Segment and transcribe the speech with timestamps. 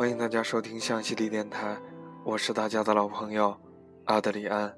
[0.00, 1.76] 欢迎大家收听向西里电台，
[2.24, 3.54] 我是大家的老朋友
[4.06, 4.74] 阿德里安。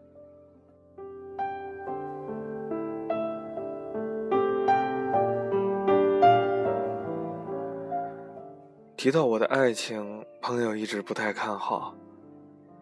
[8.97, 11.95] 提到我的爱情，朋友一直不太看好。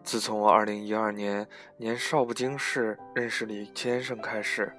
[0.03, 1.47] 自从我二零一二年
[1.77, 4.73] 年少不经事认识李先生开始，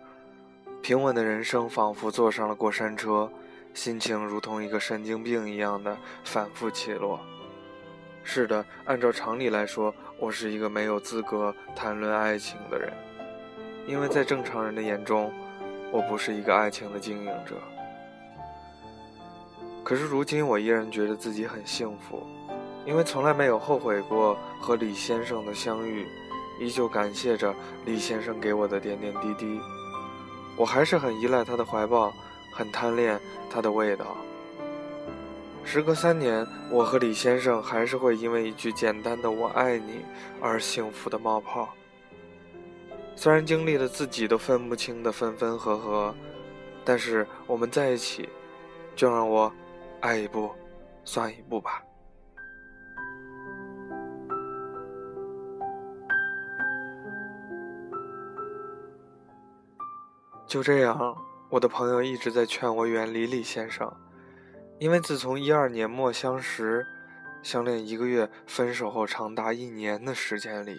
[0.83, 3.31] 平稳的人生仿佛坐上了过山车，
[3.73, 7.21] 心情如同一个神经病一样的反复起落。
[8.25, 12.93] 是的，按照常理来说，我是一个没有资格谈论爱情的人，
[13.87, 15.33] 因为在正常人的眼中，
[15.91, 17.57] 我不是一个爱情的经营者。
[19.85, 22.27] 可是如今，我依然觉得自己很幸福，
[22.87, 26.07] 因为从来没有后悔过和李先生的相遇，
[26.61, 27.53] 依旧感谢着
[27.85, 29.61] 李先生给我的点点滴滴。
[30.57, 32.15] 我还是很依赖他的怀抱，
[32.53, 34.17] 很贪恋他的味道。
[35.65, 40.05] 时隔三年，我和李先生还是会因为一句简单的“我爱你”
[40.39, 41.69] 而幸福的冒泡。
[43.17, 46.15] 虽然经历了自己都分不清的分分合合，
[46.85, 48.29] 但是我们在一起，
[48.95, 49.51] 就让我
[50.01, 50.51] 爱一步，
[51.05, 51.83] 算一步吧。
[60.47, 61.17] 就这样，
[61.49, 63.91] 我的朋友一直在劝我远离李先生。
[64.83, 66.85] 因为自从一二年末相识、
[67.41, 70.77] 相恋一个月，分手后长达一年的时间里，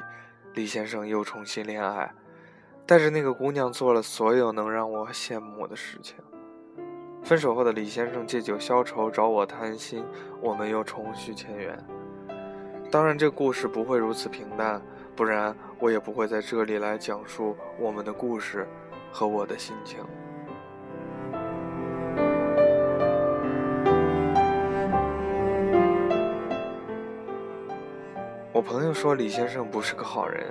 [0.54, 2.14] 李先生又重新恋爱，
[2.86, 6.18] 带着那个姑娘做了所有能让我羡慕的事情。
[7.24, 10.04] 分手后的李先生借酒消愁，找我谈心，
[10.42, 11.82] 我们又重续前缘。
[12.92, 14.82] 当然，这故事不会如此平淡，
[15.16, 18.68] 不然我也不会在这里来讲述我们的故事
[19.14, 20.04] 和我的心情。
[28.66, 30.46] 朋友说李先生不是个好人，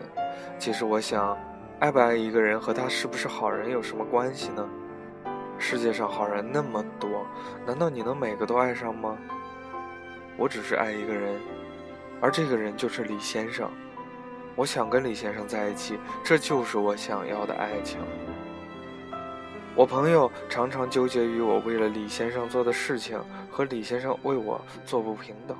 [0.58, 1.36] 其实我想，
[1.80, 4.68] 爱不爱一个人和他是不是好人有什么关系呢？
[5.58, 7.26] 世界上好人那么多，
[7.66, 9.16] 难道你能每个都爱上吗？
[10.36, 11.40] 我只是爱一个人，
[12.20, 13.70] 而这个人就是李先生。
[14.54, 17.98] 我想跟李先生在一起，这就是我想要的爱情。
[19.74, 23.18] 我朋友常常纠结于我为了李先生做的事情
[23.50, 25.56] 和李先生为我做不平等，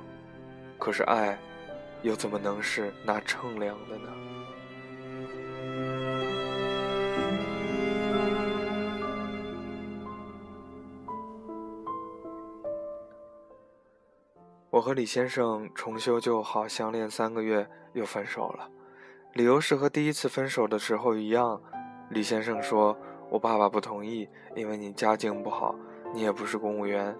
[0.77, 1.35] 可是爱。
[2.03, 4.09] 又怎么能是拿秤量的呢？
[14.69, 18.69] 我和李先生重修旧好，相恋三个月又分手了，
[19.33, 21.61] 理由是和第一次分手的时候一样。
[22.09, 22.97] 李先生说
[23.31, 25.73] ：“我爸爸不同意，因为你家境不好，
[26.13, 27.15] 你也不是公务员。”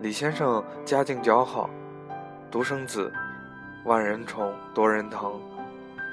[0.00, 1.68] 李先生家境较好，
[2.50, 3.12] 独生子。
[3.84, 5.38] 万人宠，多人疼，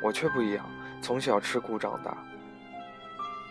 [0.04, 0.66] 我却不一样，
[1.02, 2.18] 从小吃苦长大。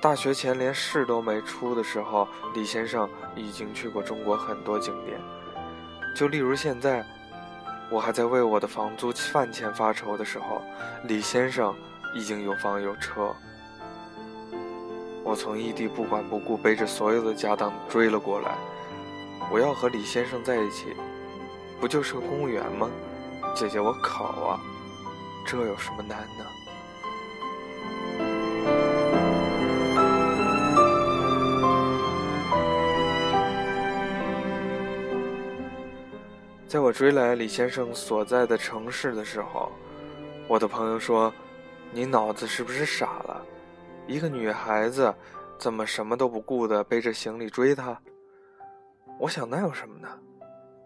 [0.03, 5.19] 大学前连试都没出的时候，李先生已经去过中国很多景点。
[6.14, 7.04] 就例如现在，
[7.91, 10.62] 我还在为我的房租饭钱发愁的时候，
[11.04, 11.75] 李先生
[12.14, 13.34] 已经有房有车。
[15.25, 18.54] 我从异地不管不顾，背着所有的家当追了过来。
[19.50, 20.94] 我要和李先生在一起，
[21.80, 22.91] 不就是个公务员吗？
[23.55, 24.61] 姐姐，我考啊，
[25.47, 26.47] 这有什么难呢？
[36.66, 39.71] 在我追来李先生所在的城市的时候，
[40.49, 41.31] 我的朋友说
[41.93, 43.44] ：“你脑子是不是傻了？
[44.06, 45.12] 一个女孩子
[45.59, 48.00] 怎么什么都不顾的背着行李追他？”
[49.19, 50.09] 我想，那有什么呢？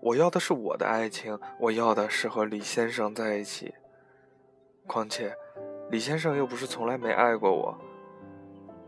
[0.04, 3.72] 我要的是我的爱情，我要的是和李先生在一起。
[4.86, 5.34] 况且，
[5.90, 7.74] 李先生又不是从来没爱过我。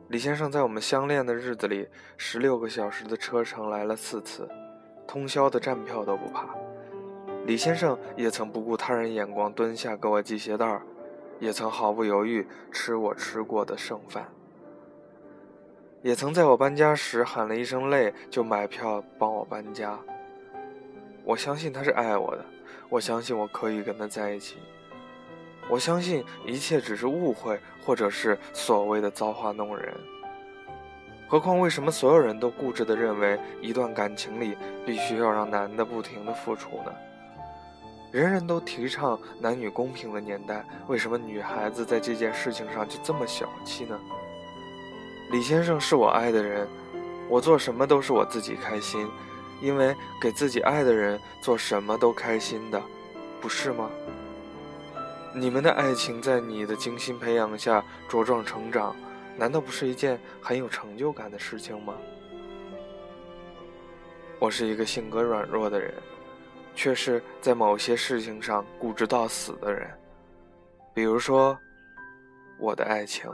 [0.09, 4.47] 李先生在我们相恋的日子里，十六个小时的车程来了四次，
[5.09, 6.55] 通宵的站票都不怕。
[7.47, 10.83] 李先生也曾不顾他人眼光蹲下给我系鞋带儿，
[11.41, 14.29] 也曾毫不犹豫吃我吃过的剩饭，
[16.03, 19.99] 也曾在我搬家时喊了一声累就买票帮我搬家。
[21.27, 22.45] 我相信他是爱我的，
[22.89, 24.59] 我相信我可以跟他在一起，
[25.69, 29.93] 我相信一切只是误会，或者是所谓的造化弄人。
[31.27, 34.57] 何况，为什么所有人都固执地认为，一段感情里
[34.87, 36.93] 必须要让男的不停地付出呢？
[38.13, 43.99] 人人都提倡男女公平的年代，为什么女孩子在这件事情上就这么小气呢？
[45.33, 46.69] 李先生是我爱的人，
[47.29, 49.05] 我做什么都是我自己开心。
[49.61, 52.83] 因为给自己爱的人做什么都开心的，
[53.41, 53.91] 不是吗？
[55.35, 58.97] 你们的爱情在你的精心培养下茁壮成长，
[59.37, 61.95] 难道不是一件很有成就感的事情吗？
[64.39, 65.95] 我是一个性格软弱的人，
[66.75, 69.91] 却是在某些事情上固执到死的人，
[70.95, 71.59] 比如说，
[72.59, 73.31] 我的爱情。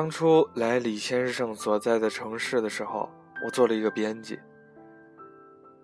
[0.00, 3.10] 当初来李先生所在的城市的时候，
[3.44, 4.38] 我做了一个编辑。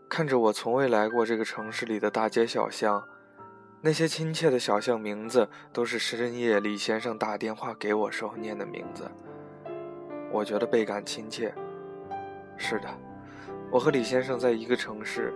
[0.09, 3.07] 看着我从未来过这个城市里的大街小巷，
[3.83, 9.07] 那些亲切的小巷名字都是深夜李先生打电话给我时候念的名字，
[10.33, 11.55] 我觉得倍感亲切。
[12.57, 12.89] 是的，
[13.71, 15.31] 我和李先生在一个城市，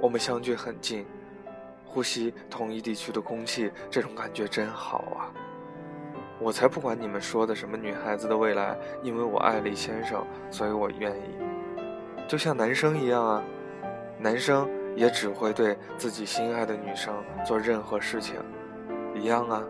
[0.00, 1.04] 我们相距很近，
[1.84, 5.28] 呼吸同一地区的空气，这种感觉真好啊。
[6.40, 11.22] 我才不管你们说的什么女孩子的未来，因为我爱李先生，所以我愿意，
[12.28, 13.42] 就像男生一样啊，
[14.18, 17.14] 男生也只会对自己心爱的女生
[17.46, 18.36] 做任何事情，
[19.14, 19.62] 一样啊。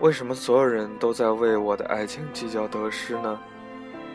[0.00, 3.38] 为什么所有人都在为我的爱情计较得失呢？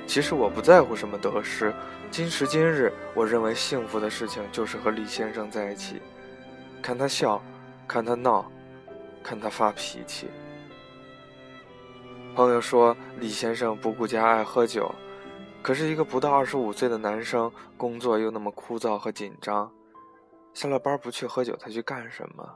[0.07, 1.74] 其实我不在乎什么得失，
[2.10, 6.02] 今时今日，我认为幸福的事情就是和李先生在一起，
[6.81, 7.42] 看他笑，
[7.88, 8.50] 看他闹，
[9.24, 10.28] 看他发脾气。
[12.36, 14.94] 朋友说李先生不顾家爱喝酒，
[15.62, 19.72] 可是一个不到二十五岁的男生，工作又那么枯燥和紧张，
[20.54, 22.48] 下了班不去喝酒，他去干什么？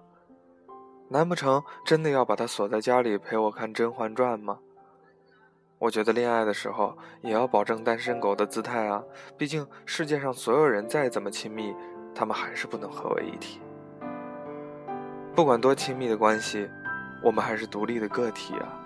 [1.09, 4.59] 难不成真的要把他锁在家里陪我看《甄嬛传》吗？
[5.79, 9.01] 我觉得恋爱的时候也要保证单身狗的姿态啊！
[9.37, 11.73] 毕竟世界上所有人再怎么亲密，
[12.13, 13.61] 他们还是不能合为一体。
[15.33, 16.69] 不管多亲密的关系，
[17.23, 18.83] 我们还是独立的个体啊！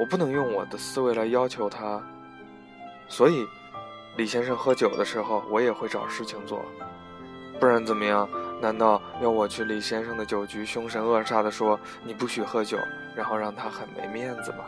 [0.00, 2.02] 我不能用我的思维来要求他。
[3.06, 3.46] 所以，
[4.16, 6.64] 李先生喝酒的时候，我也会找事情做。
[7.60, 8.28] 不然怎么样？
[8.60, 12.76] 难道要我去李先生的酒局，凶神恶煞地说你不许喝酒，
[13.14, 14.64] 然后让他很没面子吗？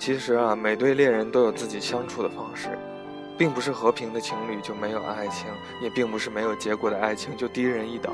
[0.00, 2.70] 其实啊，每对恋人都有自己相处的方式，
[3.36, 5.46] 并不是和平的情侣就没有爱情，
[5.82, 8.10] 也并不是没有结果的爱情就低人一等。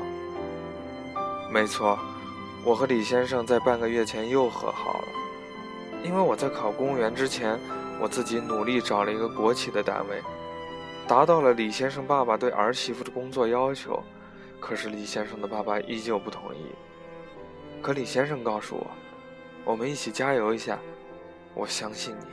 [1.49, 1.97] 没错，
[2.65, 5.07] 我和李先生在半个月前又和好了，
[6.03, 7.57] 因为我在考公务员之前，
[8.01, 10.21] 我自己努力找了一个国企的单位，
[11.07, 14.03] 达到了李先生爸爸对儿媳妇的工作要求，
[14.59, 16.65] 可是李先生的爸爸依旧不同意。
[17.81, 18.87] 可李先生告诉我，
[19.63, 20.77] 我们一起加油一下。
[21.57, 22.25] 我相信你。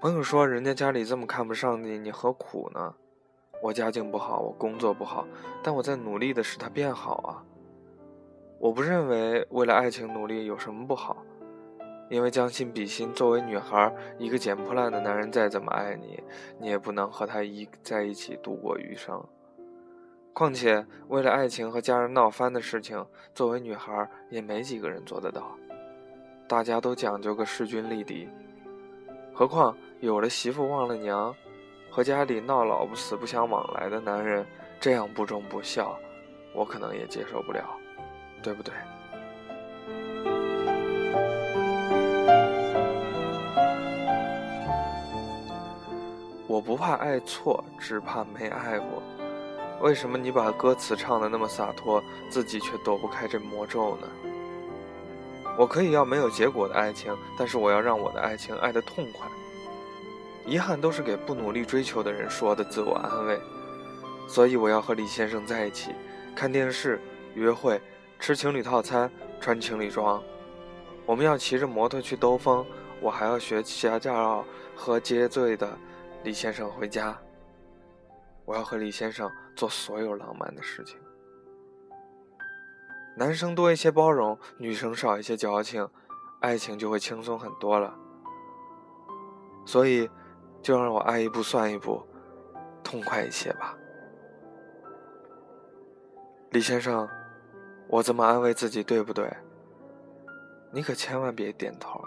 [0.00, 2.94] 朋友说：“人家家里这么看不上你，你何苦呢？”
[3.62, 5.26] 我家境不好，我工作不好，
[5.62, 7.44] 但我在努力的使他变好啊。
[8.58, 11.18] 我不认为为了爱情努力有什么不好，
[12.08, 16.22] 因为将心比心，作为女孩，一个捡破烂的男人再怎么爱你，
[16.58, 19.22] 你也不能和他一在一起度过余生。
[20.32, 25.54] 况且，为了爱情和家人闹翻的事情，作为女孩也没几个人做得到。
[26.48, 28.26] 大家都讲究个势均力敌，
[29.34, 31.34] 何况有了媳妇忘了娘，
[31.90, 34.46] 和家里闹老不死不相往来的男人
[34.80, 35.98] 这样不忠不孝，
[36.54, 37.62] 我可能也接受不了，
[38.42, 38.72] 对不对？
[46.46, 49.02] 我不怕爱错，只怕没爱过。
[49.80, 54.08] 为什么你把歌词唱的那么洒脱，自己却躲不开这魔咒呢？
[55.58, 59.26] 我可以要没有结果的爱情，但是我要让我的爱情爱得痛快。
[60.46, 63.40] 遗憾都是给不努力追求的人说的自我安慰，
[64.26, 65.94] 所以我要和李先生在一起，
[66.34, 67.00] 看电视、
[67.34, 67.80] 约会、
[68.18, 69.10] 吃情侣套餐、
[69.40, 70.22] 穿情侣装。
[71.06, 72.64] 我们要骑着摩托去兜风，
[73.00, 74.44] 我还要学驾照
[74.74, 75.68] 和接醉的
[76.22, 77.16] 李先生回家。
[78.44, 79.30] 我要和李先生
[79.60, 80.98] 做所有浪漫的事情。
[83.14, 85.86] 男生多一些包容，女生少一些矫情，
[86.40, 87.94] 爱情就会轻松很多了。
[89.66, 90.08] 所以，
[90.62, 92.02] 就让我爱一步算一步，
[92.82, 93.76] 痛快一些吧。
[96.52, 97.06] 李先生，
[97.86, 99.30] 我这么安慰自己对不对？
[100.72, 102.02] 你可千万别点头，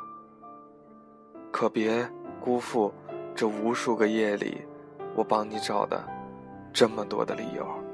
[1.51, 2.09] 可别
[2.41, 2.91] 辜负
[3.35, 4.65] 这无数个夜里
[5.13, 6.03] 我帮你找的。
[6.73, 7.93] 这么多的理由。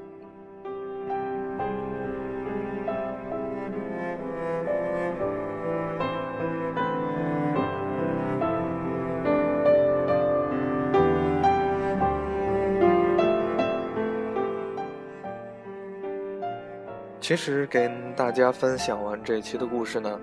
[17.29, 20.19] 其实跟大家分享完这一期的故事呢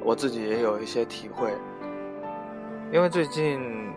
[0.00, 1.52] 我自己也有一些体会
[2.92, 3.92] 因为最近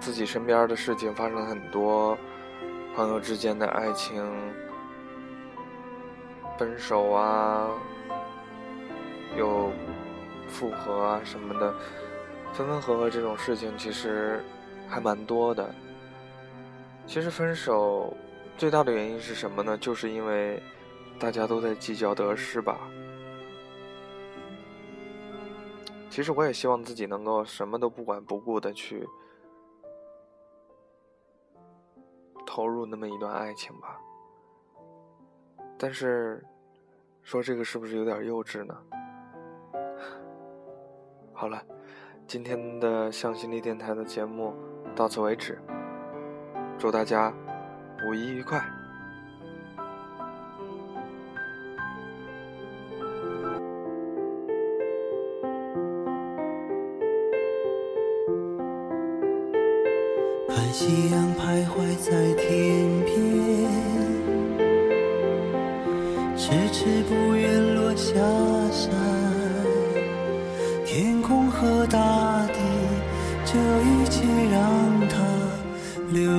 [0.00, 2.18] 自己身边的事情发生了很多
[2.94, 4.24] 朋友之间的爱情
[6.58, 7.70] 分手啊，
[9.36, 9.70] 又
[10.48, 11.74] 复合啊什么的，
[12.52, 14.44] 分分合合这种事情其实
[14.88, 15.74] 还蛮多的。
[17.06, 18.16] 其实分手
[18.56, 19.78] 最大的原因是什么呢？
[19.78, 20.62] 就是因为。
[21.18, 22.78] 大家都在计较得失吧。
[26.08, 29.06] 其实我也希望自己能够什么都不管不顾的去
[32.52, 34.00] 投入那么一段爱情吧。
[35.78, 36.44] 但是，
[37.22, 38.76] 说这个是不是有点幼稚呢？
[41.32, 41.62] 好了，
[42.26, 44.52] 今天的向心力电台的节目
[44.96, 45.62] 到此为止。
[46.76, 47.32] 祝大家
[48.04, 48.60] 五一愉快！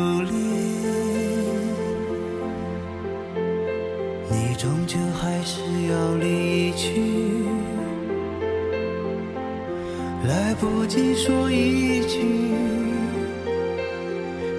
[0.01, 0.33] 留恋。
[4.29, 7.45] 你终究还是要离去，
[10.27, 12.19] 来不及说一句。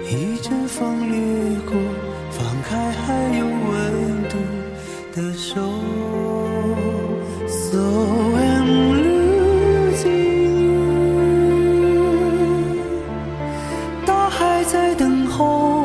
[0.08, 1.16] 一阵风掠
[1.66, 1.74] 过，
[2.30, 4.36] 放开还有温度
[5.14, 6.31] 的手。
[14.72, 15.81] 在等候。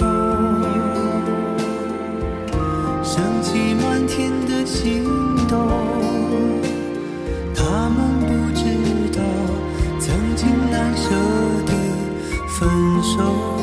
[0.00, 0.04] 好，
[3.02, 5.04] 升起满天的星
[5.48, 5.56] 斗，
[7.54, 8.62] 他们不知
[9.16, 9.22] 道
[9.98, 11.08] 曾经难舍
[11.66, 11.72] 的
[12.48, 12.68] 分
[13.02, 13.61] 手。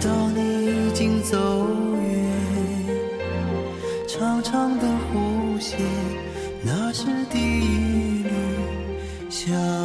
[0.00, 1.36] 直到你已经走
[1.94, 2.32] 远，
[4.08, 5.78] 长长的弧线，
[6.62, 8.30] 那是第一缕
[9.28, 9.79] 香。